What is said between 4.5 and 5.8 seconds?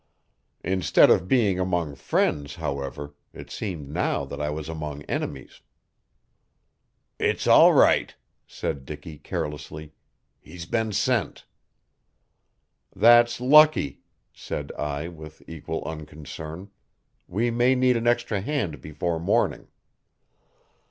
among enemies.